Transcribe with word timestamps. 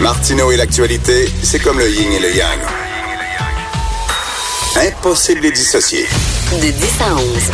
Martineau 0.00 0.50
et 0.50 0.56
l'actualité, 0.56 1.28
c'est 1.42 1.58
comme 1.58 1.78
le 1.78 1.86
yin 1.90 2.10
et 2.10 2.20
le 2.20 2.34
yang. 2.34 2.58
Impossible 4.76 5.40
de 5.40 5.46
les 5.46 5.52
dissocier. 5.52 6.06
De 6.52 6.70
10 6.70 7.00
à 7.02 7.14
11. 7.16 7.50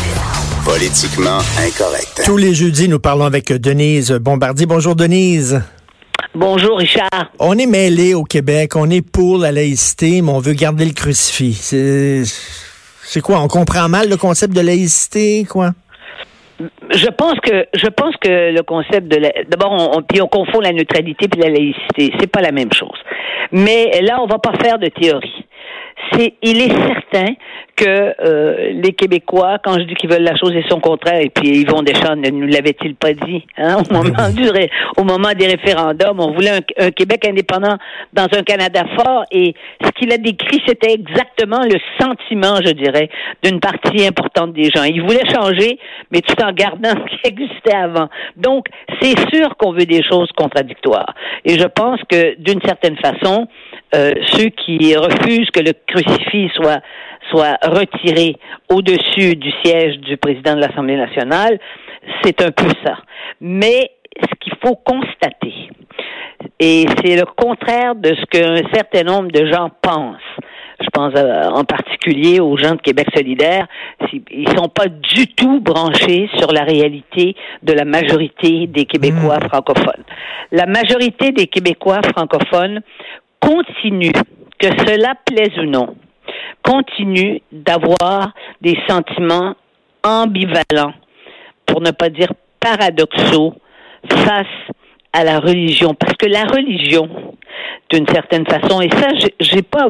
Politiquement 0.64 1.38
incorrect. 1.58 2.22
Tous 2.24 2.36
les 2.36 2.54
jeudis, 2.54 2.88
nous 2.88 3.00
parlons 3.00 3.24
avec 3.24 3.52
Denise 3.52 4.12
Bombardier. 4.12 4.66
Bonjour 4.66 4.94
Denise. 4.94 5.60
Bonjour 6.36 6.78
Richard. 6.78 7.32
On 7.40 7.58
est 7.58 7.66
mêlé 7.66 8.14
au 8.14 8.22
Québec, 8.22 8.76
on 8.76 8.90
est 8.90 9.02
pour 9.02 9.38
la 9.38 9.50
laïcité, 9.50 10.22
mais 10.22 10.30
on 10.30 10.38
veut 10.38 10.52
garder 10.52 10.84
le 10.84 10.92
crucifix. 10.92 11.58
C'est, 11.60 12.22
c'est 13.02 13.20
quoi? 13.22 13.40
On 13.40 13.48
comprend 13.48 13.88
mal 13.88 14.08
le 14.08 14.16
concept 14.16 14.54
de 14.54 14.60
laïcité, 14.60 15.46
quoi? 15.50 15.72
Je 16.58 17.08
pense 17.08 17.38
que 17.40 17.66
je 17.74 17.88
pense 17.88 18.16
que 18.16 18.52
le 18.52 18.62
concept 18.62 19.08
de 19.08 19.16
la, 19.16 19.30
d'abord 19.48 19.72
on, 19.72 20.02
puis 20.02 20.22
on 20.22 20.28
confond 20.28 20.60
la 20.60 20.72
neutralité 20.72 21.28
puis 21.28 21.40
la 21.40 21.50
laïcité, 21.50 22.12
c'est 22.18 22.30
pas 22.30 22.40
la 22.40 22.52
même 22.52 22.72
chose. 22.72 22.98
Mais 23.52 24.00
là 24.02 24.20
on 24.22 24.26
va 24.26 24.38
pas 24.38 24.52
faire 24.62 24.78
de 24.78 24.88
théorie 24.88 25.46
c'est, 26.12 26.34
il 26.42 26.60
est 26.60 26.70
certain 26.70 27.34
que 27.76 28.14
euh, 28.20 28.72
les 28.72 28.92
Québécois, 28.94 29.58
quand 29.62 29.74
je 29.74 29.84
dis 29.84 29.94
qu'ils 29.94 30.10
veulent 30.10 30.22
la 30.22 30.36
chose 30.36 30.52
et 30.54 30.64
son 30.68 30.80
contraire, 30.80 31.20
et 31.20 31.28
puis 31.28 31.60
Yvon 31.60 31.82
Deschamps 31.82 32.16
ne 32.16 32.30
nous 32.30 32.46
l'avait-il 32.46 32.94
pas 32.94 33.12
dit 33.12 33.44
hein, 33.58 33.76
au 33.78 33.92
moment 33.92 34.30
du 34.34 34.46
au 34.96 35.04
moment 35.04 35.32
des 35.36 35.46
référendums, 35.46 36.18
on 36.18 36.32
voulait 36.32 36.58
un, 36.78 36.90
Québec 36.90 37.26
indépendant 37.28 37.76
dans 38.14 38.26
un 38.32 38.42
Canada 38.42 38.82
fort, 38.96 39.24
et 39.30 39.54
ce 39.84 39.90
qu'il 39.90 40.12
a 40.12 40.16
décrit, 40.16 40.62
c'était 40.66 40.94
exactement 40.94 41.60
le 41.64 41.78
sentiment, 42.00 42.56
je 42.64 42.72
dirais, 42.72 43.10
d'une 43.42 43.60
partie 43.60 44.06
importante 44.06 44.54
des 44.54 44.70
gens. 44.74 44.84
Il 44.84 45.02
voulait 45.02 45.28
changer, 45.32 45.78
mais 46.10 46.22
tout 46.22 46.42
en 46.42 46.52
gardant 46.52 46.90
ce 46.94 47.16
qui 47.16 47.28
existait 47.28 47.76
avant. 47.76 48.08
Donc, 48.36 48.66
c'est 49.00 49.18
sûr 49.34 49.56
qu'on 49.58 49.72
veut 49.72 49.86
des 49.86 50.02
choses 50.02 50.30
contradictoires, 50.32 51.14
et 51.44 51.58
je 51.58 51.66
pense 51.66 52.00
que 52.10 52.40
d'une 52.40 52.62
certaine 52.62 52.96
façon, 52.96 53.46
euh, 53.94 54.12
ceux 54.32 54.48
qui 54.48 54.96
refusent 54.96 55.50
que 55.50 55.60
le 55.60 55.72
crucifix 55.86 56.50
soit 56.54 56.80
soit 57.30 57.56
retiré 57.62 58.36
au-dessus 58.68 59.36
du 59.36 59.50
siège 59.64 59.98
du 59.98 60.16
président 60.16 60.54
de 60.54 60.60
l'Assemblée 60.60 60.96
nationale, 60.96 61.58
c'est 62.22 62.40
un 62.42 62.50
peu 62.50 62.68
ça. 62.84 62.98
Mais 63.40 63.90
ce 64.20 64.34
qu'il 64.40 64.54
faut 64.64 64.76
constater, 64.76 65.70
et 66.58 66.86
c'est 67.02 67.16
le 67.16 67.26
contraire 67.36 67.94
de 67.94 68.14
ce 68.14 68.24
qu'un 68.26 68.62
certain 68.72 69.02
nombre 69.02 69.30
de 69.30 69.46
gens 69.46 69.70
pensent, 69.82 70.16
je 70.80 70.88
pense 70.92 71.12
euh, 71.16 71.48
en 71.48 71.64
particulier 71.64 72.40
aux 72.40 72.56
gens 72.56 72.72
de 72.72 72.80
Québec 72.80 73.08
solidaire, 73.14 73.66
ils 74.30 74.48
sont 74.56 74.68
pas 74.68 74.88
du 74.88 75.26
tout 75.28 75.60
branchés 75.60 76.28
sur 76.36 76.52
la 76.52 76.62
réalité 76.62 77.34
de 77.62 77.72
la 77.72 77.84
majorité 77.84 78.66
des 78.66 78.84
Québécois 78.84 79.38
mmh. 79.38 79.48
francophones. 79.48 80.04
La 80.52 80.66
majorité 80.66 81.32
des 81.32 81.46
Québécois 81.46 82.00
francophones 82.14 82.80
continue, 83.40 84.12
que 84.58 84.68
cela 84.86 85.14
plaise 85.26 85.58
ou 85.58 85.66
non, 85.66 85.94
continue 86.66 87.40
d'avoir 87.52 88.32
des 88.60 88.76
sentiments 88.88 89.54
ambivalents, 90.02 90.94
pour 91.64 91.80
ne 91.80 91.90
pas 91.90 92.08
dire 92.08 92.32
paradoxaux, 92.60 93.54
face 94.08 94.46
à 95.12 95.24
la 95.24 95.38
religion. 95.38 95.94
Parce 95.94 96.14
que 96.14 96.26
la 96.26 96.44
religion, 96.44 97.08
d'une 97.90 98.06
certaine 98.08 98.44
façon, 98.46 98.80
et 98.80 98.90
ça, 98.90 99.08
j'ai 99.40 99.62
pas, 99.62 99.88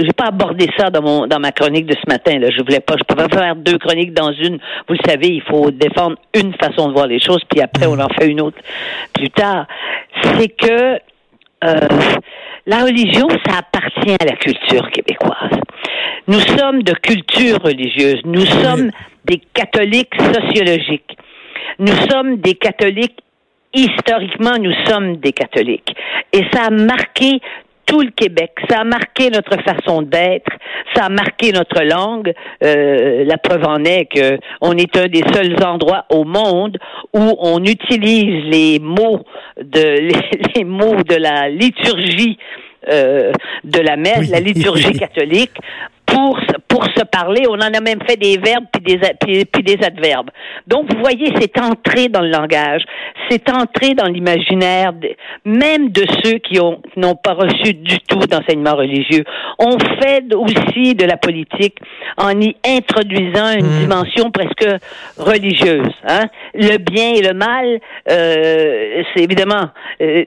j'ai 0.00 0.12
pas 0.12 0.26
abordé 0.26 0.68
ça 0.76 0.90
dans 0.90 1.02
mon, 1.02 1.26
dans 1.26 1.38
ma 1.38 1.52
chronique 1.52 1.86
de 1.86 1.94
ce 1.94 2.08
matin. 2.08 2.38
Là. 2.38 2.50
Je 2.50 2.62
voulais 2.62 2.80
pas, 2.80 2.96
je 2.98 3.04
pouvais 3.04 3.28
faire 3.28 3.56
deux 3.56 3.78
chroniques 3.78 4.12
dans 4.12 4.32
une. 4.32 4.58
Vous 4.88 4.94
le 4.94 5.10
savez, 5.10 5.28
il 5.28 5.42
faut 5.42 5.70
défendre 5.70 6.16
une 6.34 6.52
façon 6.54 6.88
de 6.88 6.92
voir 6.92 7.06
les 7.06 7.20
choses, 7.20 7.42
puis 7.48 7.60
après 7.60 7.86
on 7.86 7.98
en 7.98 8.08
fait 8.08 8.28
une 8.28 8.40
autre 8.40 8.58
plus 9.14 9.30
tard. 9.30 9.66
C'est 10.22 10.48
que 10.48 10.98
euh, 11.64 11.78
la 12.66 12.84
religion, 12.84 13.28
ça 13.46 13.58
appartient 13.58 14.16
à 14.20 14.24
la 14.24 14.36
culture 14.36 14.88
québécoise. 14.90 15.60
Nous 16.28 16.40
sommes 16.40 16.82
de 16.82 16.92
culture 16.92 17.58
religieuse. 17.62 18.20
Nous 18.24 18.46
sommes 18.46 18.90
des 19.24 19.40
catholiques 19.52 20.14
sociologiques. 20.20 21.16
Nous 21.78 21.94
sommes 22.10 22.36
des 22.36 22.54
catholiques 22.54 23.18
historiquement, 23.74 24.58
nous 24.60 24.74
sommes 24.86 25.16
des 25.16 25.32
catholiques. 25.32 25.94
Et 26.32 26.44
ça 26.52 26.64
a 26.66 26.70
marqué 26.70 27.40
tout 27.86 28.00
le 28.00 28.10
Québec. 28.10 28.52
Ça 28.68 28.80
a 28.80 28.84
marqué 28.84 29.30
notre 29.30 29.56
façon 29.62 30.02
d'être, 30.02 30.50
ça 30.94 31.06
a 31.06 31.08
marqué 31.08 31.52
notre 31.52 31.82
langue. 31.82 32.32
Euh, 32.62 33.24
la 33.24 33.38
preuve 33.38 33.64
en 33.66 33.84
est 33.84 34.06
que 34.06 34.38
on 34.60 34.76
est 34.76 34.96
un 34.96 35.06
des 35.06 35.22
seuls 35.32 35.56
endroits 35.64 36.04
au 36.10 36.24
monde 36.24 36.78
où 37.12 37.36
on 37.38 37.62
utilise 37.64 38.44
les 38.50 38.78
mots 38.78 39.24
de 39.60 40.10
les, 40.56 40.64
mots 40.64 41.02
de 41.02 41.16
la 41.16 41.48
liturgie 41.48 42.38
euh, 42.88 43.32
de 43.64 43.80
la 43.80 43.96
messe, 43.96 44.30
la 44.30 44.40
liturgie 44.40 44.92
catholique, 44.98 45.52
pour 46.12 46.38
pour 46.68 46.84
se 46.84 47.04
parler. 47.04 47.42
On 47.48 47.54
en 47.54 47.72
a 47.72 47.80
même 47.80 48.00
fait 48.08 48.16
des 48.16 48.38
verbes 48.38 48.64
puis 48.72 48.82
des 48.82 49.44
puis, 49.52 49.62
des 49.62 49.84
adverbes. 49.84 50.30
Donc 50.66 50.92
vous 50.92 51.00
voyez, 51.00 51.32
c'est 51.40 51.58
entré 51.60 52.08
dans 52.08 52.20
le 52.20 52.30
langage, 52.30 52.82
c'est 53.30 53.50
entré 53.50 53.94
dans 53.94 54.06
l'imaginaire, 54.06 54.92
même 55.44 55.90
de 55.90 56.04
ceux 56.22 56.38
qui 56.38 56.60
ont 56.60 56.80
n'ont 56.96 57.16
pas 57.16 57.34
reçu 57.34 57.74
du 57.74 57.98
tout 58.00 58.26
d'enseignement 58.26 58.74
religieux. 58.74 59.24
On 59.58 59.78
fait 60.00 60.24
aussi 60.34 60.94
de 60.94 61.04
la 61.04 61.16
politique 61.16 61.78
en 62.16 62.40
y 62.40 62.54
introduisant 62.66 63.52
une 63.58 63.66
hmm. 63.66 63.80
dimension 63.80 64.30
presque 64.30 64.66
religieuse. 65.18 65.92
Hein? 66.06 66.26
Le 66.54 66.78
bien 66.78 67.14
et 67.14 67.22
le 67.22 67.34
mal, 67.34 67.80
euh, 68.10 69.02
c'est 69.14 69.22
évidemment 69.22 69.70
euh, 70.00 70.24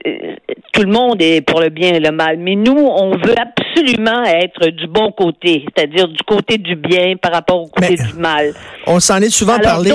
tout 0.72 0.82
le 0.82 0.92
monde 0.92 1.20
est 1.20 1.40
pour 1.40 1.60
le 1.60 1.70
bien 1.70 1.94
et 1.94 2.00
le 2.00 2.10
mal, 2.10 2.36
mais 2.38 2.54
nous, 2.54 2.76
on 2.76 3.12
veut 3.16 3.34
absolument 3.38 4.24
être 4.24 4.68
du 4.68 4.86
bon 4.86 5.10
côté, 5.12 5.64
c'est-à-dire 5.76 6.08
du 6.08 6.22
côté 6.26 6.58
du 6.58 6.74
bien 6.74 7.14
par 7.20 7.32
rapport 7.32 7.62
au 7.62 7.68
côté 7.68 7.96
du 7.96 8.18
mal. 8.18 8.54
On 8.86 9.00
s'en 9.00 9.18
est 9.18 9.30
souvent 9.30 9.58
parlé, 9.58 9.92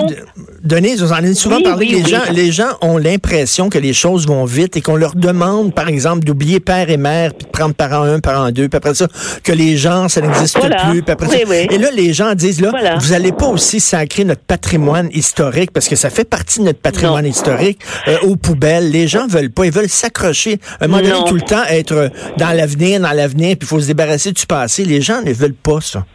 Denise, 0.63 1.01
on 1.01 1.07
s'en 1.07 1.23
est 1.23 1.33
souvent 1.33 1.61
parlé. 1.61 1.87
les, 1.87 2.03
gens, 2.03 2.21
les 2.31 2.51
gens 2.51 2.69
ont 2.81 2.97
l'impression 2.97 3.69
que 3.69 3.79
les 3.79 3.93
choses 3.93 4.27
vont 4.27 4.45
vite 4.45 4.77
et 4.77 4.81
qu'on 4.81 4.95
leur 4.95 5.15
demande, 5.15 5.73
par 5.73 5.87
exemple, 5.87 6.23
d'oublier 6.23 6.59
père 6.59 6.89
et 6.89 6.97
mère, 6.97 7.33
puis 7.33 7.47
de 7.47 7.51
prendre 7.51 7.73
parent 7.73 8.03
un, 8.03 8.19
parent 8.19 8.51
deux, 8.51 8.69
puis 8.69 8.77
après 8.77 8.93
ça, 8.93 9.07
que 9.43 9.51
les 9.51 9.77
gens, 9.77 10.07
ça 10.07 10.21
n'existe 10.21 10.59
plus. 10.59 11.01
Puis 11.01 11.11
après 11.11 11.27
ça. 11.27 11.55
Et 11.55 11.77
là, 11.77 11.89
les 11.91 12.13
gens 12.13 12.35
disent, 12.35 12.61
là, 12.61 12.71
vous 12.99 13.13
allez 13.13 13.31
pas 13.31 13.47
aussi 13.47 13.79
sacrer 13.79 14.23
notre 14.23 14.41
patrimoine 14.41 15.09
historique, 15.13 15.71
parce 15.71 15.87
que 15.87 15.95
ça 15.95 16.09
fait 16.09 16.25
partie 16.25 16.59
de 16.59 16.65
notre 16.65 16.79
patrimoine 16.79 17.25
historique, 17.25 17.79
euh, 18.07 18.17
aux 18.23 18.35
poubelles. 18.35 18.91
Les 18.91 19.07
gens 19.07 19.25
veulent 19.27 19.51
pas, 19.51 19.65
ils 19.65 19.71
veulent 19.71 19.89
s'accrocher, 19.89 20.59
un 20.79 20.87
moment 20.87 21.01
donné, 21.01 21.15
tout 21.27 21.35
le 21.35 21.41
temps, 21.41 21.63
être 21.69 22.11
dans 22.37 22.51
l'avenir, 22.55 22.99
dans 22.99 23.11
l'avenir, 23.11 23.57
puis 23.57 23.65
il 23.65 23.67
faut 23.67 23.79
se 23.79 23.87
débarrasser 23.87 24.31
du 24.31 24.45
passé. 24.45 24.85
Les 24.85 25.01
gens 25.01 25.21
ne 25.23 25.33
veulent 25.33 25.53
pas 25.53 25.70
ça? 25.79 26.05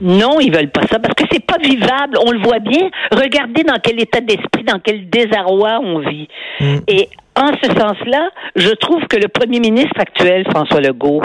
Non, 0.00 0.40
ils 0.40 0.54
veulent 0.54 0.70
pas 0.70 0.82
ça 0.82 0.98
parce 0.98 1.14
que 1.14 1.24
c'est 1.32 1.44
pas 1.44 1.58
vivable. 1.58 2.18
On 2.26 2.30
le 2.30 2.38
voit 2.38 2.58
bien. 2.58 2.90
Regardez 3.10 3.62
dans 3.62 3.78
quel 3.82 4.00
état 4.00 4.20
d'esprit, 4.20 4.64
dans 4.64 4.78
quel 4.78 5.08
désarroi 5.08 5.80
on 5.82 6.00
vit. 6.00 6.28
Mm. 6.60 6.76
Et 6.88 7.08
en 7.34 7.48
ce 7.62 7.68
sens-là, 7.70 8.30
je 8.56 8.70
trouve 8.70 9.06
que 9.06 9.16
le 9.16 9.28
premier 9.28 9.60
ministre 9.60 9.98
actuel, 9.98 10.44
François 10.50 10.80
Legault, 10.80 11.22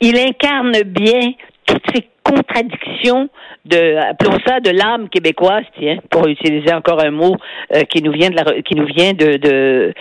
il 0.00 0.18
incarne 0.18 0.82
bien 0.84 1.32
toutes 1.66 1.84
ces 1.94 2.08
contradictions 2.22 3.28
de, 3.64 3.96
appelons 3.96 4.38
ça, 4.46 4.60
de 4.60 4.70
l'âme 4.70 5.08
québécoise, 5.08 5.64
tiens, 5.78 5.98
pour 6.10 6.26
utiliser 6.26 6.72
encore 6.72 7.02
un 7.02 7.10
mot 7.10 7.36
euh, 7.74 7.82
qui 7.82 8.02
nous 8.02 8.12
vient 8.12 8.30
de 8.30 8.36
la, 8.36 8.62
qui 8.62 8.74
nous 8.74 8.86
vient 8.86 9.12
de, 9.12 9.36
de 9.36 9.94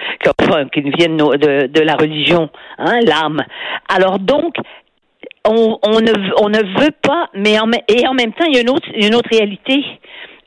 qui 0.73 0.81
nous 0.81 0.91
vient 0.97 1.09
de, 1.09 1.67
de, 1.67 1.81
la 1.81 1.95
religion, 1.95 2.49
hein, 2.77 2.99
l'âme. 3.05 3.43
Alors 3.93 4.19
donc, 4.19 4.55
on, 5.47 5.79
on, 5.83 5.99
ne, 6.01 6.13
on 6.41 6.49
ne 6.49 6.59
veut 6.79 6.91
pas, 7.01 7.29
mais 7.33 7.59
en, 7.59 7.69
et 7.87 8.07
en 8.07 8.13
même 8.13 8.33
temps, 8.33 8.45
il 8.47 8.55
y 8.55 8.57
a 8.57 8.61
une 8.61 8.69
autre, 8.69 8.87
une 8.95 9.15
autre 9.15 9.29
réalité. 9.31 9.83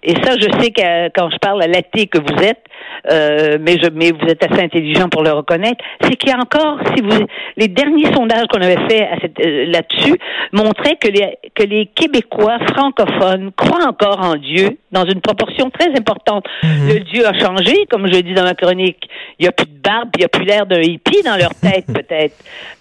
Et 0.03 0.15
ça, 0.23 0.33
je 0.39 0.49
sais 0.61 0.71
que 0.71 1.09
quand 1.09 1.31
je 1.31 1.37
parle 1.39 1.63
à 1.63 1.67
l'athée 1.67 2.07
que 2.07 2.19
vous 2.19 2.43
êtes, 2.43 2.65
euh, 3.11 3.59
mais, 3.61 3.77
je, 3.83 3.89
mais 3.91 4.13
vous 4.13 4.27
êtes 4.27 4.43
assez 4.43 4.63
intelligent 4.63 5.09
pour 5.09 5.23
le 5.23 5.33
reconnaître, 5.33 5.83
c'est 6.03 6.17
qu'il 6.17 6.31
y 6.31 6.33
a 6.33 6.39
encore, 6.39 6.79
si 6.95 7.03
vous, 7.03 7.27
les 7.57 7.69
derniers 7.69 8.13
sondages 8.13 8.47
qu'on 8.49 8.61
avait 8.61 8.89
fait 8.89 9.09
euh, 9.41 9.67
là-dessus 9.67 10.19
montraient 10.53 10.97
que 10.97 11.09
les, 11.09 11.39
que 11.55 11.63
les 11.63 11.87
Québécois 11.87 12.59
francophones 12.75 13.53
croient 13.57 13.87
encore 13.87 14.21
en 14.21 14.37
Dieu 14.37 14.79
dans 14.93 15.05
une 15.05 15.21
proportion 15.21 15.71
très 15.71 15.91
importante. 15.91 16.45
Mhm. 16.63 16.89
Le 16.89 17.01
Dieu 17.01 17.27
a 17.27 17.39
changé, 17.39 17.87
comme 17.91 18.07
je 18.07 18.21
dis 18.21 18.35
dans 18.35 18.45
ma 18.45 18.55
chronique. 18.55 19.09
Il 19.39 19.43
n'y 19.43 19.49
a 19.49 19.53
plus 19.53 19.67
de 19.67 19.81
barbe, 19.83 20.11
il 20.17 20.21
n'y 20.21 20.25
a 20.25 20.29
plus 20.29 20.45
l'air 20.45 20.67
d'un 20.67 20.81
hippie 20.81 21.23
dans 21.25 21.37
leur 21.37 21.55
tête, 21.55 21.87
peut-être. 21.95 22.37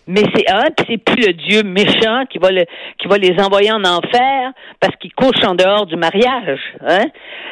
Mais 0.08 0.24
c'est 0.36 0.50
un, 0.52 0.66
c'est 0.88 0.98
plus 0.98 1.28
le 1.28 1.34
Dieu 1.34 1.62
méchant 1.62 2.26
qui 2.30 2.40
va 2.40 2.50
le, 2.50 2.66
qui 2.98 3.08
va 3.08 3.18
les 3.20 3.40
envoyer 3.40 3.72
en 3.72 3.84
enfer 3.84 4.52
parce 4.80 4.96
qu'ils 4.96 5.14
couchent 5.14 5.44
en 5.46 5.54
dehors 5.54 5.86
du 5.86 5.98
mariage. 5.98 6.60
Hein? 6.82 7.09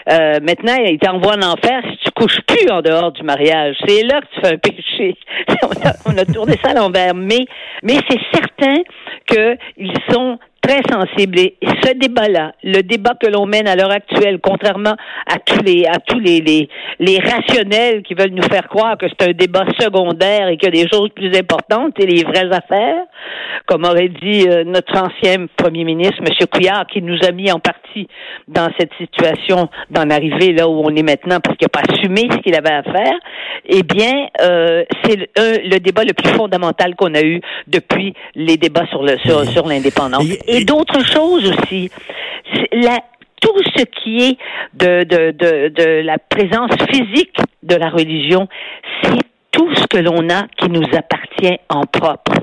Euh, 0.09 0.39
maintenant, 0.41 0.75
il 0.85 0.97
t'envoie 0.99 1.35
en 1.35 1.51
enfer 1.51 1.81
si 1.91 1.97
tu 1.97 2.11
couches 2.11 2.41
plus 2.47 2.69
en 2.71 2.81
dehors 2.81 3.11
du 3.11 3.23
mariage. 3.23 3.75
C'est 3.85 4.03
là 4.03 4.21
que 4.21 4.27
tu 4.33 4.41
fais 4.41 4.53
un 4.53 4.57
péché. 4.57 5.17
on, 6.05 6.17
a, 6.17 6.25
tourné 6.25 6.53
ça 6.63 6.71
à 6.71 6.73
l'envers. 6.73 7.13
Mais, 7.13 7.45
mais 7.83 7.97
c'est 8.09 8.19
certain 8.33 8.81
qu'ils 9.27 9.93
sont 10.11 10.39
très 10.67 10.81
sensible. 10.89 11.39
Et 11.39 11.55
ce 11.61 11.93
débat-là, 11.93 12.53
le 12.63 12.81
débat 12.81 13.13
que 13.21 13.27
l'on 13.27 13.45
mène 13.45 13.67
à 13.67 13.75
l'heure 13.75 13.91
actuelle, 13.91 14.39
contrairement 14.41 14.95
à 15.25 15.39
tous 15.39 15.61
les 15.63 15.85
à 15.85 15.99
tous 16.05 16.19
les, 16.19 16.67
les, 16.99 17.19
rationnels 17.19 18.03
qui 18.03 18.13
veulent 18.13 18.33
nous 18.33 18.43
faire 18.43 18.67
croire 18.67 18.97
que 18.97 19.05
c'est 19.07 19.29
un 19.29 19.33
débat 19.33 19.65
secondaire 19.79 20.49
et 20.49 20.57
qu'il 20.57 20.75
y 20.75 20.81
a 20.81 20.83
des 20.83 20.89
choses 20.91 21.09
plus 21.15 21.35
importantes 21.37 21.93
et 21.99 22.05
les 22.05 22.23
vraies 22.23 22.51
affaires, 22.51 23.03
comme 23.65 23.85
aurait 23.85 24.09
dit 24.09 24.47
euh, 24.47 24.63
notre 24.65 24.93
ancien 24.97 25.45
premier 25.55 25.85
ministre, 25.85 26.17
M. 26.19 26.47
Couillard, 26.51 26.85
qui 26.87 27.01
nous 27.01 27.17
a 27.23 27.31
mis 27.31 27.51
en 27.51 27.59
partie 27.59 27.86
dans 28.47 28.69
cette 28.79 28.91
situation 28.97 29.69
d'en 29.89 30.09
arriver 30.09 30.53
là 30.53 30.67
où 30.67 30.81
on 30.83 30.95
est 30.95 31.03
maintenant 31.03 31.39
parce 31.39 31.57
qu'il 31.57 31.65
n'a 31.65 31.81
pas 31.81 31.93
assumé 31.93 32.27
ce 32.31 32.37
qu'il 32.37 32.55
avait 32.55 32.73
à 32.73 32.83
faire, 32.83 33.15
eh 33.65 33.83
bien, 33.83 34.27
euh, 34.41 34.83
c'est 35.03 35.15
le, 35.15 35.69
le, 35.69 35.79
débat 35.79 36.03
le 36.03 36.13
plus 36.13 36.31
fondamental 36.33 36.95
qu'on 36.95 37.13
a 37.15 37.21
eu 37.21 37.41
depuis 37.67 38.13
les 38.35 38.57
débats 38.57 38.87
sur 38.87 39.03
le 39.03 39.17
sur, 39.19 39.43
sur 39.45 39.67
l'indépendance. 39.67 40.25
Et, 40.47 40.63
d'autres 40.65 41.03
choses 41.05 41.49
aussi. 41.49 41.89
La, 42.73 42.99
tout 43.41 43.59
ce 43.75 43.83
qui 43.83 44.23
est 44.23 44.37
de, 44.73 45.03
de, 45.03 45.31
de, 45.31 45.69
de 45.69 46.01
la 46.01 46.17
présence 46.17 46.71
physique 46.89 47.37
de 47.63 47.75
la 47.75 47.89
religion, 47.89 48.47
c'est 49.03 49.19
tout 49.51 49.73
ce 49.75 49.85
que 49.87 49.97
l'on 49.97 50.29
a 50.29 50.47
qui 50.57 50.69
nous 50.69 50.87
appartient 50.95 51.57
en 51.69 51.81
propre. 51.81 52.33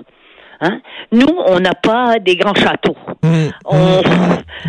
Hein? 0.61 0.81
Nous, 1.12 1.35
on 1.47 1.61
n'a 1.61 1.75
pas 1.75 2.19
des 2.19 2.37
grands 2.37 2.55
châteaux. 2.55 2.97
Mmh. 3.25 3.50
On 3.65 4.03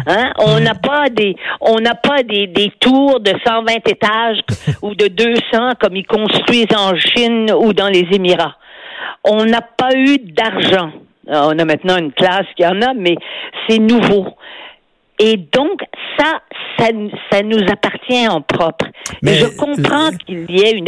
hein? 0.07 0.31
on 0.39 0.61
n'a 0.61 0.75
pas 0.75 1.09
des 1.09 1.35
on 1.59 1.75
n'a 1.81 1.93
pas 1.93 2.23
des, 2.23 2.47
des 2.47 2.71
tours 2.79 3.19
de 3.19 3.33
120 3.45 3.73
étages 3.89 4.39
ou 4.81 4.95
de 4.95 5.07
200 5.07 5.73
comme 5.77 5.97
ils 5.97 6.07
construisent 6.07 6.73
en 6.73 6.95
Chine 6.95 7.51
ou 7.51 7.73
dans 7.73 7.89
les 7.89 8.07
Émirats. 8.13 8.55
On 9.25 9.43
n'a 9.43 9.59
pas 9.59 9.93
eu 9.93 10.19
d'argent. 10.19 10.91
On 11.27 11.59
a 11.59 11.65
maintenant 11.65 11.97
une 11.97 12.13
classe 12.13 12.45
qui 12.55 12.65
en 12.65 12.81
a, 12.81 12.93
mais 12.93 13.17
c'est 13.67 13.79
nouveau. 13.79 14.27
Et 15.19 15.37
donc, 15.37 15.81
ça, 16.17 16.41
ça, 16.77 16.87
ça 17.31 17.41
nous 17.41 17.61
appartient 17.71 18.27
en 18.27 18.41
propre. 18.41 18.85
Mais 19.21 19.35
je 19.35 19.45
comprends 19.45 20.09
qu'il 20.25 20.49
y 20.49 20.61
ait 20.61 20.71
une, 20.71 20.85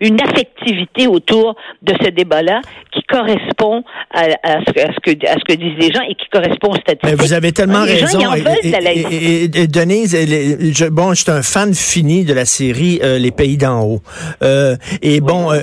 une 0.00 0.20
affectivité 0.20 1.06
autour 1.06 1.56
de 1.82 1.94
ce 2.02 2.08
débat-là 2.10 2.60
qui 2.92 3.02
correspond 3.02 3.84
à, 4.12 4.22
à, 4.42 4.58
ce, 4.64 4.80
à, 4.80 4.92
ce, 4.92 5.00
que, 5.00 5.26
à 5.26 5.34
ce 5.34 5.44
que 5.44 5.52
disent 5.52 5.78
les 5.78 5.92
gens 5.92 6.02
et 6.08 6.14
qui 6.14 6.26
correspond 6.32 6.70
aux 6.70 6.76
statistiques. 6.76 7.04
Mais 7.04 7.14
vous 7.14 7.32
avez 7.32 7.52
tellement 7.52 7.84
les 7.84 7.94
raison. 7.94 8.20
Gens, 8.20 8.34
et, 8.34 9.14
et, 9.14 9.44
et, 9.44 9.66
Denise, 9.66 10.16
je, 10.16 10.88
bon, 10.88 11.14
je 11.14 11.22
suis 11.22 11.30
un 11.30 11.42
fan 11.42 11.74
fini 11.74 12.24
de 12.24 12.34
la 12.34 12.44
série 12.44 13.00
euh, 13.02 13.18
Les 13.18 13.30
Pays 13.30 13.56
d'en 13.56 13.82
haut. 13.82 14.00
Euh, 14.42 14.76
et 15.02 15.20
bon, 15.20 15.52
euh, 15.52 15.60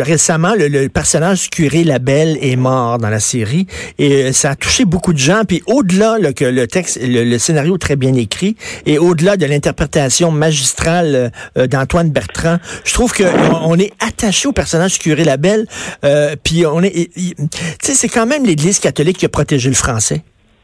récemment, 0.00 0.54
le, 0.56 0.68
le, 0.68 0.88
personnage 0.88 1.50
curé 1.50 1.84
Labelle 1.84 2.36
est 2.40 2.56
mort 2.56 2.98
dans 2.98 3.08
la 3.08 3.20
série 3.20 3.66
et 3.98 4.24
euh, 4.24 4.32
ça 4.32 4.50
a 4.50 4.56
touché 4.56 4.84
beaucoup 4.84 5.12
de 5.12 5.18
gens. 5.18 5.42
Puis 5.46 5.62
au-delà 5.66 6.18
que 6.32 6.44
le 6.44 6.66
texte, 6.66 6.98
le, 7.02 7.21
le, 7.24 7.38
scénario 7.38 7.78
très 7.78 7.96
bien 7.96 8.14
écrit 8.14 8.56
et 8.86 8.98
au-delà 8.98 9.36
de 9.36 9.46
l'interprétation 9.46 10.30
magistrale 10.30 11.32
euh, 11.56 11.66
d'Antoine 11.66 12.10
Bertrand, 12.10 12.58
je 12.84 12.94
trouve 12.94 13.12
que 13.12 13.24
on, 13.64 13.78
est 13.78 13.92
attaché 14.00 14.48
au 14.48 14.52
personnage 14.52 14.98
curé 14.98 15.24
Labelle. 15.24 15.66
Euh, 16.04 16.36
puis 16.42 16.66
on 16.66 16.82
est, 16.82 17.10
tu 17.14 17.34
sais, 17.82 17.94
c'est 17.94 18.08
quand 18.08 18.26
même 18.26 18.44
l'Église 18.44 18.78
catholique 18.78 19.18
qui 19.18 19.26
a 19.26 19.28
protégé 19.28 19.68
le 19.68 19.74
français 19.74 20.22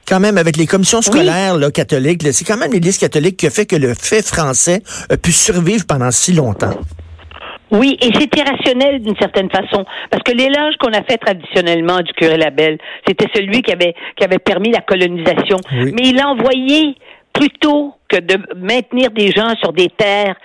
quand 0.08 0.20
même 0.20 0.38
avec 0.38 0.56
les 0.56 0.66
commissions 0.66 1.02
scolaires 1.02 1.58
là, 1.58 1.70
catholiques, 1.70 2.26
c'est 2.32 2.44
quand 2.44 2.56
même 2.56 2.72
l'Église 2.72 2.96
catholique 2.96 3.36
qui 3.36 3.46
a 3.46 3.50
fait 3.50 3.66
que 3.66 3.76
le 3.76 3.92
fait 3.92 4.26
français 4.26 4.82
a 5.10 5.18
pu 5.18 5.32
survivre 5.32 5.84
pendant 5.84 6.10
si 6.10 6.32
longtemps. 6.32 6.74
Oui, 7.70 7.98
et 8.00 8.10
c'est 8.14 8.34
irrationnel 8.36 9.02
d'une 9.02 9.16
certaine 9.16 9.50
façon, 9.50 9.84
parce 10.10 10.22
que 10.22 10.32
l'éloge 10.32 10.76
qu'on 10.78 10.92
a 10.92 11.02
fait 11.02 11.18
traditionnellement 11.18 12.00
du 12.00 12.12
curé 12.14 12.36
Labelle, 12.36 12.78
c'était 13.06 13.28
celui 13.34 13.62
qui 13.62 13.72
avait 13.72 13.94
qui 14.16 14.24
avait 14.24 14.38
permis 14.38 14.70
la 14.70 14.80
colonisation, 14.80 15.58
mais 15.72 16.02
il 16.04 16.20
a 16.20 16.28
envoyé 16.28 16.96
plutôt 17.32 17.94
que 18.08 18.20
de 18.20 18.38
maintenir 18.56 19.10
des 19.10 19.30
gens 19.30 19.54
sur 19.62 19.72
des 19.72 19.88
terres 19.88 20.36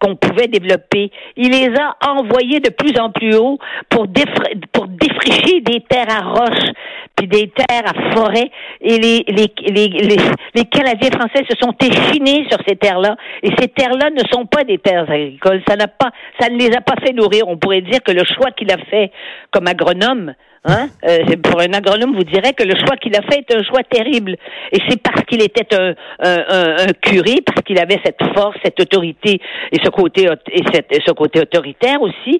qu'on 0.00 0.16
pouvait 0.16 0.48
développer. 0.48 1.10
Il 1.36 1.50
les 1.50 1.72
a 1.78 1.96
envoyés 2.06 2.60
de 2.60 2.70
plus 2.70 2.98
en 2.98 3.10
plus 3.10 3.36
haut 3.36 3.58
pour, 3.88 4.06
défricher 4.08 5.60
des 5.60 5.80
terres 5.80 6.10
à 6.10 6.22
roches, 6.22 6.70
puis 7.16 7.28
des 7.28 7.48
terres 7.48 7.84
à 7.86 8.12
forêt. 8.12 8.50
Et 8.80 8.98
les, 8.98 9.24
les, 9.28 9.52
les, 9.66 9.88
les, 9.88 10.16
les 10.54 10.64
Canadiens 10.64 11.10
français 11.10 11.44
se 11.48 11.56
sont 11.58 11.74
échinés 11.80 12.46
sur 12.50 12.58
ces 12.66 12.76
terres-là. 12.76 13.16
Et 13.42 13.50
ces 13.58 13.68
terres-là 13.68 14.10
ne 14.10 14.22
sont 14.30 14.46
pas 14.46 14.64
des 14.64 14.78
terres 14.78 15.10
agricoles. 15.10 15.62
Ça 15.68 15.76
pas, 15.86 16.10
ça 16.40 16.48
ne 16.48 16.58
les 16.58 16.74
a 16.74 16.80
pas 16.80 16.96
fait 17.04 17.12
nourrir. 17.12 17.48
On 17.48 17.56
pourrait 17.56 17.82
dire 17.82 18.02
que 18.04 18.12
le 18.12 18.24
choix 18.24 18.50
qu'il 18.50 18.70
a 18.72 18.78
fait 18.78 19.10
comme 19.52 19.66
agronome, 19.68 20.34
Hein? 20.66 20.88
Euh, 21.04 21.36
pour 21.42 21.60
un 21.60 21.72
agronome, 21.72 22.16
vous 22.16 22.24
dirait 22.24 22.52
que 22.52 22.64
le 22.64 22.74
choix 22.74 22.96
qu'il 22.96 23.14
a 23.14 23.22
fait 23.22 23.44
est 23.48 23.54
un 23.54 23.62
choix 23.62 23.82
terrible. 23.88 24.36
Et 24.72 24.78
c'est 24.88 25.00
parce 25.00 25.22
qu'il 25.24 25.42
était 25.42 25.74
un, 25.74 25.94
un, 26.20 26.76
un, 26.88 26.92
curé, 27.00 27.36
parce 27.44 27.62
qu'il 27.62 27.78
avait 27.78 28.00
cette 28.04 28.22
force, 28.34 28.56
cette 28.64 28.80
autorité 28.80 29.40
et 29.72 29.78
ce 29.82 29.90
côté 29.90 30.28
et, 30.52 30.62
ce 31.06 31.12
côté 31.12 31.40
autoritaire 31.40 32.02
aussi, 32.02 32.38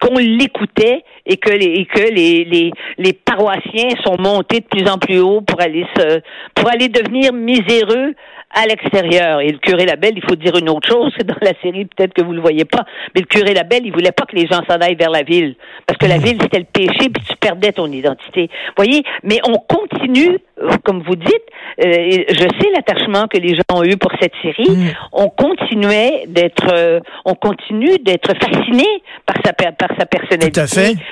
qu'on 0.00 0.16
l'écoutait 0.18 1.02
et 1.26 1.36
que 1.36 1.50
les 1.50 1.80
et 1.80 1.84
que 1.86 2.00
les, 2.00 2.44
les, 2.44 2.72
les 2.98 3.12
paroissiens 3.12 3.90
sont 4.04 4.16
montés 4.18 4.60
de 4.60 4.66
plus 4.66 4.88
en 4.88 4.96
plus 4.96 5.18
haut 5.18 5.40
pour 5.40 5.60
aller 5.60 5.84
se 5.96 6.20
pour 6.54 6.70
aller 6.70 6.88
devenir 6.88 7.32
miséreux 7.32 8.14
à 8.50 8.66
l'extérieur. 8.66 9.40
Et 9.40 9.48
le 9.48 9.58
curé 9.58 9.84
Labelle, 9.84 10.14
il 10.16 10.24
faut 10.24 10.36
dire 10.36 10.56
une 10.56 10.68
autre 10.68 10.88
chose, 10.88 11.12
c'est 11.16 11.26
dans 11.26 11.36
la 11.40 11.52
série, 11.62 11.84
peut-être 11.84 12.14
que 12.14 12.22
vous 12.22 12.32
le 12.32 12.40
voyez 12.40 12.64
pas, 12.64 12.84
mais 13.14 13.20
le 13.20 13.26
curé 13.26 13.54
Labelle, 13.54 13.82
il 13.84 13.92
voulait 13.92 14.12
pas 14.12 14.24
que 14.24 14.36
les 14.36 14.46
gens 14.46 14.62
s'en 14.68 14.76
aillent 14.80 14.96
vers 14.96 15.10
la 15.10 15.22
ville. 15.22 15.54
Parce 15.86 15.98
que 15.98 16.06
la 16.06 16.18
mmh. 16.18 16.22
ville, 16.22 16.38
c'était 16.40 16.58
le 16.58 16.64
péché, 16.64 17.10
puis 17.10 17.22
tu 17.28 17.36
perdais 17.36 17.72
ton 17.72 17.86
identité. 17.86 18.48
voyez? 18.76 19.02
Mais 19.22 19.40
on 19.46 19.58
continue, 19.58 20.38
euh, 20.62 20.70
comme 20.84 21.02
vous 21.02 21.16
dites, 21.16 21.44
euh, 21.84 22.24
je 22.28 22.48
sais 22.60 22.70
l'attachement 22.74 23.26
que 23.28 23.38
les 23.38 23.54
gens 23.54 23.62
ont 23.74 23.84
eu 23.84 23.96
pour 23.96 24.12
cette 24.20 24.34
série. 24.42 24.70
Mmh. 24.70 24.94
On 25.12 25.28
continuait 25.28 26.24
d'être, 26.26 26.72
euh, 26.72 27.00
on 27.24 27.34
continue 27.34 27.98
d'être 27.98 28.32
fasciné 28.34 28.86
par 29.26 29.36
sa, 29.44 29.52
par 29.52 29.90
sa 29.98 30.06
personnalité. 30.06 30.60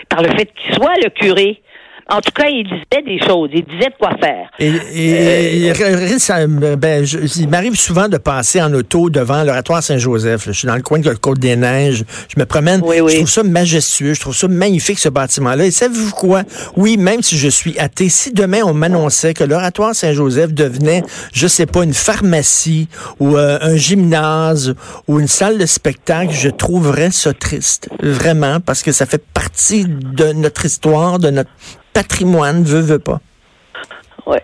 Par 0.08 0.22
le 0.22 0.28
fait 0.30 0.46
qu'il 0.54 0.74
soit 0.74 0.94
le 1.02 1.10
curé. 1.10 1.60
En 2.08 2.20
tout 2.20 2.31
cas, 2.32 2.47
il 2.49 2.62
disait 2.62 3.03
des 3.03 3.19
choses. 3.19 3.50
Il 3.53 3.64
disait 3.64 3.91
de 3.91 3.97
quoi 3.99 4.12
faire. 4.20 4.49
Et, 4.61 4.70
et, 4.94 5.73
euh, 5.73 6.19
ça, 6.19 6.47
ben, 6.47 7.05
je, 7.05 7.19
il 7.41 7.49
m'arrive 7.49 7.75
souvent 7.75 8.08
de 8.08 8.17
passer 8.17 8.62
en 8.62 8.73
auto 8.75 9.11
devant 9.11 9.43
l'oratoire 9.43 9.82
Saint-Joseph. 9.82 10.44
Je 10.47 10.53
suis 10.53 10.69
dans 10.69 10.76
le 10.76 10.82
coin 10.82 11.00
de 11.00 11.08
la 11.08 11.17
Côte-des-Neiges. 11.17 12.05
Je 12.29 12.38
me 12.41 12.47
promène. 12.47 12.81
Je 12.87 13.17
trouve 13.17 13.29
ça 13.29 13.43
majestueux. 13.43 14.14
Je 14.14 14.20
trouve 14.20 14.37
ça 14.37 14.47
magnifique, 14.47 15.00
ce 15.00 15.08
bâtiment-là. 15.08 15.67
Et 15.67 15.73
savez-vous 15.73 16.12
quoi? 16.12 16.43
Oui, 16.76 16.97
même 16.97 17.23
si 17.23 17.37
je 17.37 17.49
suis 17.49 17.76
athée, 17.79 18.08
si 18.08 18.32
demain 18.32 18.61
on 18.64 18.73
m'annonçait 18.73 19.35
que 19.35 19.43
l'oratoire 19.43 19.93
Saint-Joseph 19.93 20.53
devenait, 20.53 21.03
je 21.32 21.49
sais 21.49 21.67
pas, 21.67 21.82
une 21.82 21.94
pharmacie 21.94 22.88
ou 23.19 23.37
euh, 23.37 23.58
un 23.61 23.76
gymnase 23.76 24.76
ou 25.08 25.19
une 25.19 25.29
salle 25.29 25.58
de 25.58 25.67
spectacle, 25.67 26.32
je 26.32 26.50
trouverais 26.50 27.11
ça 27.11 27.32
triste. 27.32 27.88
Vraiment, 28.00 28.61
parce 28.61 28.85
que 28.85 28.93
ça 28.93 29.06
fait 29.06 29.25
partie 29.35 29.87
de 29.87 30.32
notre 30.32 30.67
histoire, 30.67 31.19
de 31.19 31.31
notre 31.31 31.51
patrimoine, 31.96 32.62
veut, 32.62 32.82
veut 32.82 32.98
pas. 32.98 33.20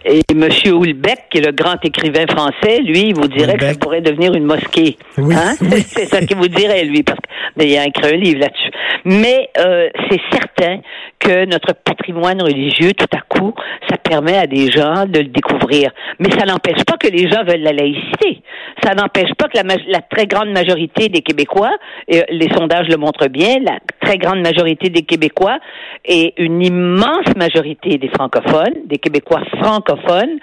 Et 0.04 0.21
M. 0.30 0.49
Houlbeck, 0.73 1.25
qui 1.28 1.38
est 1.38 1.47
le 1.47 1.52
grand 1.52 1.75
écrivain 1.85 2.25
français, 2.30 2.80
lui, 2.82 3.09
il 3.09 3.14
vous 3.14 3.26
dirait 3.26 3.56
que 3.56 3.66
ça 3.66 3.75
pourrait 3.75 4.00
devenir 4.00 4.32
une 4.32 4.44
mosquée. 4.44 4.97
Hein? 5.18 5.54
c'est 5.87 6.06
ça 6.06 6.21
qu'il 6.21 6.37
vous 6.37 6.47
dirait, 6.47 6.85
lui, 6.85 7.02
parce 7.02 7.18
qu'il 7.59 7.76
a 7.76 7.87
écrit 7.87 8.14
un 8.14 8.16
livre 8.16 8.40
là-dessus. 8.40 8.71
Mais 9.04 9.50
euh, 9.59 9.88
c'est 10.09 10.21
certain 10.30 10.80
que 11.18 11.44
notre 11.47 11.75
patrimoine 11.75 12.40
religieux, 12.40 12.92
tout 12.92 13.11
à 13.12 13.21
coup, 13.28 13.54
ça 13.90 13.97
permet 13.99 14.37
à 14.37 14.47
des 14.47 14.71
gens 14.71 15.04
de 15.06 15.18
le 15.18 15.28
découvrir. 15.28 15.90
Mais 16.21 16.30
ça 16.30 16.44
n'empêche 16.47 16.85
pas 16.85 16.97
que 16.97 17.09
les 17.09 17.28
gens 17.28 17.42
veulent 17.44 17.62
la 17.62 17.73
laïcité. 17.73 18.41
Ça 18.82 18.94
n'empêche 18.94 19.32
pas 19.38 19.48
que 19.48 19.56
la, 19.56 19.62
la, 19.88 20.00
très 20.00 20.26
grande 20.26 20.50
majorité 20.50 21.08
des 21.08 21.22
Québécois, 21.22 21.70
et 22.08 22.22
les 22.30 22.48
sondages 22.52 22.88
le 22.88 22.96
montrent 22.96 23.28
bien, 23.28 23.58
la 23.60 23.78
très 24.00 24.18
grande 24.18 24.40
majorité 24.40 24.88
des 24.88 25.02
Québécois 25.02 25.58
et 26.04 26.34
une 26.42 26.62
immense 26.62 27.34
majorité 27.36 27.98
des 27.98 28.08
francophones, 28.08 28.86
des 28.86 28.98
Québécois 28.98 29.42
francophones, 29.60 30.38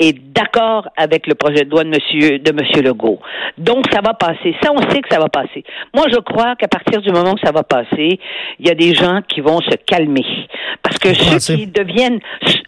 est 0.00 0.18
d'accord 0.18 0.88
avec 0.96 1.26
le 1.26 1.34
projet 1.34 1.64
de 1.64 1.70
loi 1.70 1.84
de 1.84 1.90
monsieur, 1.90 2.38
de 2.38 2.52
monsieur 2.52 2.82
Legault. 2.82 3.20
Donc, 3.58 3.84
ça 3.92 4.00
va 4.00 4.14
passer. 4.14 4.56
Ça, 4.62 4.70
on 4.72 4.80
sait 4.88 5.02
que 5.02 5.08
ça 5.10 5.20
va 5.20 5.28
passer. 5.28 5.62
Moi, 5.94 6.06
je 6.10 6.18
crois 6.18 6.56
qu'à 6.56 6.68
partir 6.68 7.02
du 7.02 7.10
moment 7.10 7.34
où 7.34 7.38
ça 7.44 7.52
va 7.52 7.62
passer, 7.62 8.18
il 8.58 8.66
y 8.66 8.70
a 8.70 8.74
des 8.74 8.94
gens 8.94 9.20
qui 9.28 9.40
vont 9.42 9.60
se 9.60 9.76
calmer. 9.86 10.24
Parce 10.82 10.98
que 10.98 11.12
ceux 11.12 11.54
qui 11.54 11.66
deviennent, 11.66 12.20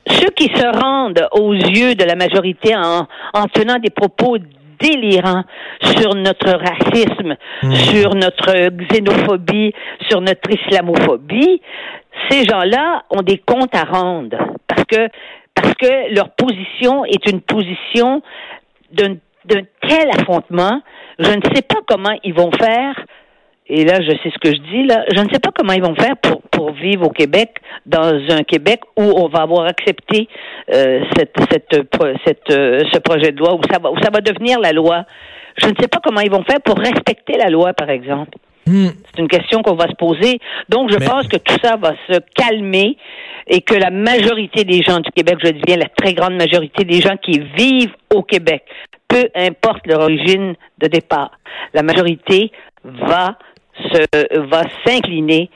ceux 0.07 0.31
qui 0.37 0.51
se 0.55 0.79
rendent 0.79 1.27
aux 1.33 1.55
yeux 1.55 1.95
de 1.95 2.05
la 2.05 2.17
majorité 2.17 2.77
en, 2.77 3.07
en 3.33 3.47
tenant 3.49 3.79
des 3.79 3.91
propos 3.91 4.37
délirants 4.83 5.45
sur 5.81 6.15
notre 6.15 6.51
racisme, 6.51 7.37
mmh. 7.63 7.75
sur 7.75 8.15
notre 8.15 8.69
xénophobie, 8.91 9.73
sur 10.09 10.21
notre 10.21 10.51
islamophobie, 10.51 11.63
ces 12.29 12.45
gens-là 12.45 13.05
ont 13.11 13.23
des 13.23 13.39
comptes 13.39 13.75
à 13.75 13.85
rendre. 13.85 14.37
Parce 14.67 14.85
que 14.85 15.09
parce 15.55 15.75
que 15.75 16.15
leur 16.15 16.31
position 16.31 17.05
est 17.05 17.31
une 17.31 17.41
position 17.41 18.23
d'un 18.93 19.17
tel 19.47 20.09
affrontement, 20.19 20.81
je 21.19 21.31
ne 21.31 21.43
sais 21.55 21.63
pas 21.63 21.81
comment 21.87 22.17
ils 22.25 22.35
vont 22.35 22.51
faire. 22.53 22.95
Et 23.69 23.85
là, 23.85 24.01
je 24.01 24.11
sais 24.11 24.31
ce 24.31 24.39
que 24.39 24.55
je 24.55 24.61
dis 24.71 24.87
là. 24.87 25.05
Je 25.15 25.21
ne 25.21 25.29
sais 25.33 25.39
pas 25.39 25.51
comment 25.55 25.73
ils 25.73 25.83
vont 25.83 25.95
faire 25.95 26.17
pour, 26.21 26.43
pour 26.63 26.75
vivre 26.75 27.07
au 27.07 27.11
Québec, 27.11 27.57
dans 27.87 28.15
un 28.31 28.45
Québec 28.45 28.83
où 28.97 29.03
on 29.03 29.27
va 29.27 29.41
avoir 29.41 29.67
accepté 29.67 30.29
euh, 30.73 31.01
cette, 31.17 31.35
cette, 31.51 31.75
cette, 32.25 32.51
euh, 32.51 32.85
ce 32.93 32.99
projet 33.01 33.33
de 33.33 33.39
loi, 33.39 33.55
où 33.55 33.61
ça, 33.69 33.81
va, 33.81 33.91
où 33.91 33.99
ça 34.01 34.11
va 34.13 34.21
devenir 34.21 34.61
la 34.61 34.71
loi. 34.71 35.05
Je 35.57 35.67
ne 35.67 35.75
sais 35.81 35.89
pas 35.89 35.99
comment 36.05 36.21
ils 36.21 36.31
vont 36.31 36.45
faire 36.45 36.61
pour 36.65 36.79
respecter 36.79 37.37
la 37.37 37.51
loi, 37.51 37.73
par 37.73 37.91
exemple. 37.91 38.39
Hmm. 38.67 38.91
C'est 39.11 39.21
une 39.21 39.27
question 39.27 39.61
qu'on 39.63 39.75
va 39.75 39.89
se 39.89 39.97
poser. 39.97 40.39
Donc, 40.69 40.93
je 40.93 41.05
pense 41.05 41.27
que 41.27 41.37
tout 41.37 41.57
ça 41.65 41.75
va 41.77 41.95
se 42.09 42.21
calmer 42.37 42.97
et 43.49 43.61
que 43.61 43.75
la 43.75 43.91
majorité 43.91 44.63
des 44.63 44.83
gens 44.83 45.01
du 45.01 45.11
Québec, 45.11 45.39
je 45.43 45.51
dis 45.51 45.63
bien 45.67 45.79
la 45.79 45.89
très 45.89 46.15
grande 46.15 46.37
majorité 46.37 46.85
des 46.85 47.01
gens 47.01 47.17
qui 47.17 47.41
vivent 47.59 47.95
au 48.15 48.23
Québec, 48.23 48.63
peu 49.09 49.29
importe 49.35 49.85
leur 49.89 50.03
origine 50.03 50.55
de 50.79 50.87
départ, 50.87 51.33
la 51.75 51.83
majorité 51.83 52.53
va 52.85 53.37
se 53.93 54.39
va 54.49 54.63
s'incliner 54.87 55.51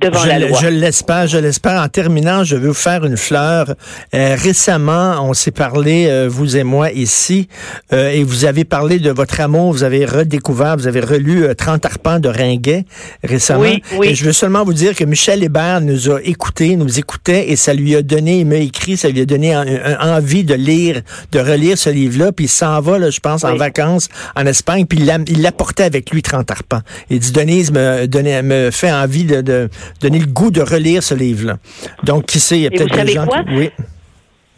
devant 0.00 0.20
je, 0.20 0.28
la 0.28 0.38
loi. 0.38 0.58
Je 0.60 0.68
l'espère, 0.68 1.26
je 1.26 1.38
l'espère. 1.38 1.82
En 1.82 1.88
terminant, 1.88 2.44
je 2.44 2.56
veux 2.56 2.68
vous 2.68 2.74
faire 2.74 3.04
une 3.04 3.16
fleur. 3.16 3.74
Euh, 4.14 4.36
récemment, 4.38 5.22
on 5.22 5.34
s'est 5.34 5.50
parlé, 5.50 6.06
euh, 6.08 6.28
vous 6.28 6.56
et 6.56 6.64
moi, 6.64 6.92
ici, 6.92 7.48
euh, 7.92 8.10
et 8.10 8.22
vous 8.22 8.44
avez 8.44 8.64
parlé 8.64 8.98
de 8.98 9.10
votre 9.10 9.40
amour, 9.40 9.72
vous 9.72 9.84
avez 9.84 10.04
redécouvert, 10.04 10.76
vous 10.76 10.86
avez 10.86 11.00
relu 11.00 11.46
30 11.56 11.84
arpents 11.86 12.18
de 12.18 12.28
Ringuet 12.28 12.84
récemment. 13.24 13.60
Oui, 13.60 13.82
oui. 13.96 14.08
Et 14.08 14.14
je 14.14 14.24
veux 14.24 14.32
seulement 14.32 14.64
vous 14.64 14.74
dire 14.74 14.94
que 14.94 15.04
Michel 15.04 15.42
Hébert 15.42 15.80
nous 15.80 16.10
a 16.10 16.20
écoutés, 16.22 16.76
nous 16.76 16.98
écoutait, 16.98 17.50
et 17.50 17.56
ça 17.56 17.74
lui 17.74 17.96
a 17.96 18.02
donné, 18.02 18.40
il 18.40 18.46
m'a 18.46 18.56
écrit, 18.56 18.96
ça 18.96 19.08
lui 19.08 19.20
a 19.20 19.24
donné 19.24 19.56
envie 20.00 20.44
de 20.44 20.54
lire, 20.54 21.02
de 21.32 21.38
relire 21.38 21.76
ce 21.76 21.90
livre-là, 21.90 22.32
puis 22.32 22.46
il 22.46 22.48
s'en 22.48 22.80
va, 22.80 22.98
là, 22.98 23.10
je 23.10 23.20
pense, 23.20 23.44
en 23.44 23.56
vacances 23.56 24.08
en 24.36 24.46
Espagne, 24.46 24.86
puis 24.86 24.98
il 25.28 25.42
l'apportait 25.42 25.84
avec 25.84 26.10
lui 26.10 26.22
30 26.22 26.50
arpents. 26.50 26.80
Il 27.10 27.18
dit, 27.18 27.32
Denise 27.32 27.72
me, 27.72 28.06
donnait, 28.06 28.42
me 28.42 28.70
fait 28.70 28.92
envie 28.92 29.24
de, 29.24 29.40
de 29.40 29.68
donner 30.00 30.18
le 30.18 30.26
goût 30.26 30.50
de 30.50 30.60
relire 30.60 31.02
ce 31.02 31.14
livre-là. 31.14 31.58
Donc, 32.02 32.26
qui 32.26 32.40
sait, 32.40 32.56
il 32.56 32.62
y 32.62 32.66
a 32.66 32.70
peut-être 32.70 33.04
des 33.04 33.12
gens 33.12 33.26
quoi? 33.26 33.42
qui... 33.44 33.54
Oui. 33.54 33.70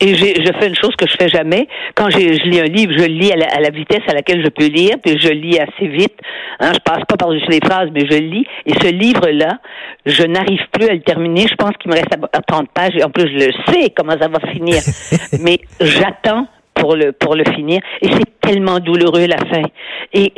Et 0.02 0.14
je 0.14 0.52
fais 0.58 0.68
une 0.68 0.76
chose 0.76 0.96
que 0.96 1.06
je 1.06 1.14
fais 1.18 1.28
jamais. 1.28 1.68
Quand 1.94 2.08
je 2.08 2.16
lis 2.16 2.58
un 2.58 2.64
livre, 2.64 2.92
je 2.96 3.02
le 3.02 3.12
lis 3.12 3.32
à 3.32 3.36
la, 3.36 3.68
vitesse 3.68 4.00
à 4.08 4.14
laquelle 4.14 4.42
je 4.42 4.48
peux 4.48 4.66
lire, 4.66 4.96
puis 5.04 5.18
je 5.18 5.28
lis 5.28 5.58
assez 5.58 5.88
vite. 5.88 6.14
Hein, 6.58 6.72
je 6.72 6.78
passe 6.78 7.04
pas 7.06 7.18
par-dessus 7.18 7.50
les 7.50 7.60
phrases, 7.62 7.90
mais 7.92 8.06
je 8.10 8.16
lis. 8.16 8.46
Et 8.64 8.72
ce 8.72 8.90
livre-là, 8.90 9.58
je 10.06 10.22
n'arrive 10.22 10.62
plus 10.72 10.88
à 10.88 10.94
le 10.94 11.02
terminer. 11.02 11.46
Je 11.48 11.54
pense 11.54 11.72
qu'il 11.78 11.90
me 11.90 11.96
reste 11.96 12.14
à 12.32 12.40
30 12.40 12.70
pages. 12.72 12.96
Et 12.96 13.04
en 13.04 13.10
plus, 13.10 13.28
je 13.28 13.46
le 13.46 13.52
sais 13.68 13.90
comment 13.94 14.16
ça 14.18 14.28
va 14.28 14.40
finir. 14.50 14.82
mais 15.40 15.60
j'attends 15.80 16.46
pour 16.80 16.96
le 16.96 17.12
pour 17.12 17.34
le 17.36 17.44
finir. 17.54 17.80
Et 18.02 18.08
c'est 18.08 18.40
tellement 18.40 18.80
douloureux 18.80 19.26
la 19.26 19.38
fin. 19.38 19.62
Et 20.12 20.32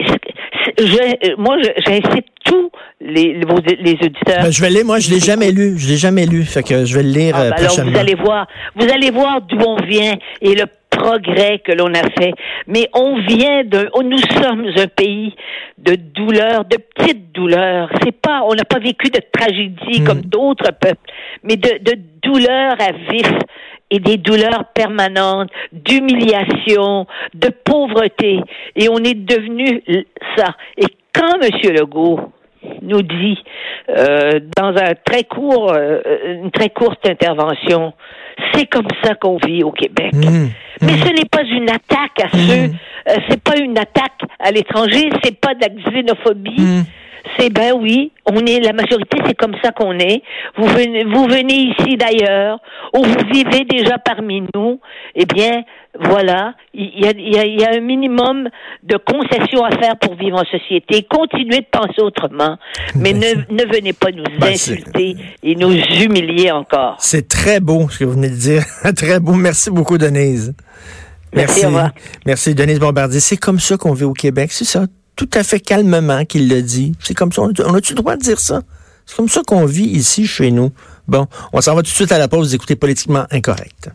je, 0.78 1.36
moi, 1.36 1.56
j'incite 1.86 2.26
tous 2.44 2.70
les, 3.00 3.34
les, 3.34 3.76
les 3.80 3.92
auditeurs. 3.92 4.42
Ben, 4.42 4.52
je 4.52 4.60
vais 4.60 4.70
lire. 4.70 4.84
Moi, 4.84 4.98
je 4.98 5.10
l'ai 5.10 5.20
jamais 5.20 5.50
lu. 5.50 5.78
Je 5.78 5.88
l'ai 5.88 5.96
jamais 5.96 6.26
lu. 6.26 6.44
Fait 6.44 6.62
que 6.62 6.84
je 6.84 6.94
vais 6.94 7.02
le 7.02 7.10
lire 7.10 7.34
ah, 7.36 7.50
ben 7.50 7.52
Alors, 7.52 7.90
vous 7.90 7.98
allez 7.98 8.14
voir. 8.14 8.46
Vous 8.76 8.88
allez 8.92 9.10
voir 9.10 9.40
d'où 9.42 9.58
on 9.58 9.76
vient 9.76 10.14
et 10.40 10.54
le 10.54 10.66
progrès 10.92 11.58
que 11.58 11.72
l'on 11.72 11.92
a 11.94 12.02
fait. 12.18 12.32
Mais 12.66 12.88
on 12.94 13.16
vient 13.20 13.64
de, 13.64 13.90
nous 14.02 14.18
sommes 14.42 14.66
un 14.76 14.86
pays 14.86 15.34
de 15.78 15.94
douleurs, 15.94 16.64
de 16.64 16.76
petites 16.76 17.32
douleurs. 17.32 17.90
C'est 18.02 18.12
pas, 18.20 18.42
on 18.46 18.54
n'a 18.54 18.64
pas 18.64 18.78
vécu 18.78 19.10
de 19.10 19.20
tragédie 19.32 20.00
hmm. 20.00 20.04
comme 20.04 20.20
d'autres 20.20 20.72
peuples, 20.80 21.10
mais 21.42 21.56
de, 21.56 21.78
de 21.82 21.98
douleurs 22.22 22.76
à 22.80 22.92
vif 23.10 23.32
et 23.90 23.98
des 23.98 24.16
douleurs 24.16 24.64
permanentes, 24.74 25.50
d'humiliation, 25.72 27.06
de 27.34 27.48
pauvreté. 27.48 28.40
Et 28.74 28.88
on 28.88 28.98
est 28.98 29.14
devenu 29.14 29.82
ça. 30.36 30.54
Et 30.78 30.86
quand 31.12 31.38
M. 31.42 31.74
Legault 31.74 32.32
nous 32.82 33.02
dit 33.02 33.38
euh, 33.88 34.40
dans 34.56 34.74
un 34.76 34.94
très 35.04 35.24
court, 35.24 35.72
euh, 35.72 36.00
une 36.24 36.50
très 36.50 36.70
courte 36.70 37.06
intervention, 37.08 37.92
c'est 38.54 38.66
comme 38.66 38.88
ça 39.02 39.14
qu'on 39.14 39.36
vit 39.36 39.62
au 39.62 39.72
Québec. 39.72 40.12
Mmh. 40.14 40.48
Mais 40.82 40.92
ce 40.98 41.12
n'est 41.12 41.28
pas 41.30 41.42
une 41.42 41.70
attaque 41.70 42.20
à 42.22 42.28
ceux, 42.30 42.68
mmh. 42.68 42.74
euh, 43.08 43.14
c'est 43.28 43.42
pas 43.42 43.56
une 43.58 43.78
attaque 43.78 44.20
à 44.38 44.50
l'étranger, 44.50 45.10
c'est 45.22 45.38
pas 45.38 45.54
de 45.54 45.60
la 45.60 45.68
xénophobie. 45.68 46.84
C'est 47.38 47.50
ben 47.50 47.72
oui, 47.78 48.12
on 48.26 48.44
est 48.46 48.60
la 48.60 48.72
majorité, 48.72 49.18
c'est 49.26 49.36
comme 49.36 49.54
ça 49.62 49.70
qu'on 49.70 49.98
est. 49.98 50.22
Vous 50.56 50.66
venez, 50.66 51.04
vous 51.04 51.24
venez 51.24 51.72
ici 51.72 51.96
d'ailleurs, 51.96 52.58
ou 52.94 53.04
vous 53.04 53.26
vivez 53.32 53.64
déjà 53.64 53.98
parmi 53.98 54.42
nous. 54.54 54.80
Eh 55.14 55.24
bien, 55.24 55.62
voilà, 56.00 56.54
il 56.74 56.90
y 56.98 57.06
a, 57.06 57.12
y, 57.12 57.60
y 57.60 57.64
a, 57.64 57.76
un 57.76 57.80
minimum 57.80 58.48
de 58.82 58.96
concessions 58.96 59.64
à 59.64 59.70
faire 59.70 59.96
pour 59.98 60.14
vivre 60.16 60.40
en 60.40 60.44
société. 60.44 61.06
Continuez 61.08 61.60
de 61.60 61.66
penser 61.70 62.00
autrement, 62.00 62.58
mais 62.94 63.12
ne, 63.12 63.34
ne 63.50 63.72
venez 63.72 63.92
pas 63.92 64.10
nous 64.10 64.24
ben, 64.40 64.48
insulter 64.48 65.16
et 65.42 65.54
nous 65.54 65.72
humilier 65.72 66.50
encore. 66.50 66.96
C'est 66.98 67.28
très 67.28 67.60
beau 67.60 67.88
ce 67.88 68.00
que 68.00 68.04
vous 68.04 68.14
venez 68.14 68.30
de 68.30 68.36
dire, 68.36 68.62
très 68.96 69.20
beau. 69.20 69.34
Merci 69.34 69.70
beaucoup, 69.70 69.98
Denise. 69.98 70.54
Merci. 71.34 71.66
Merci, 71.66 71.92
Merci 72.26 72.54
Denise 72.54 72.78
Bombardier. 72.78 73.20
C'est 73.20 73.38
comme 73.38 73.58
ça 73.58 73.76
qu'on 73.76 73.94
vit 73.94 74.04
au 74.04 74.12
Québec, 74.12 74.50
c'est 74.52 74.64
ça? 74.64 74.86
Tout 75.16 75.30
à 75.34 75.42
fait 75.42 75.60
calmement 75.60 76.24
qu'il 76.24 76.48
le 76.48 76.62
dit. 76.62 76.94
C'est 77.00 77.14
comme 77.14 77.32
ça. 77.32 77.42
On 77.42 77.74
a-tu 77.74 77.92
le 77.92 77.96
droit 77.96 78.16
de 78.16 78.22
dire 78.22 78.40
ça? 78.40 78.62
C'est 79.06 79.16
comme 79.16 79.28
ça 79.28 79.42
qu'on 79.46 79.66
vit 79.66 79.84
ici 79.84 80.26
chez 80.26 80.50
nous. 80.50 80.70
Bon, 81.08 81.26
on 81.52 81.60
s'en 81.60 81.74
va 81.74 81.82
tout 81.82 81.90
de 81.90 81.94
suite 81.94 82.12
à 82.12 82.18
la 82.18 82.28
pause 82.28 82.50
d'écouter 82.50 82.76
Politiquement 82.76 83.26
Incorrect. 83.30 83.90